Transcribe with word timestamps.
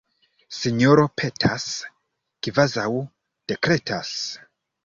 Sinjoro 0.59 1.03
petas, 1.21 1.67
kvazaŭ 2.49 2.89
dekretas. 3.53 4.19